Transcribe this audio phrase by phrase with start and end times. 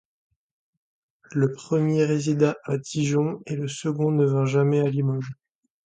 [1.31, 5.35] Le premier résida à Dijon et le second ne vint jamais à Limoges.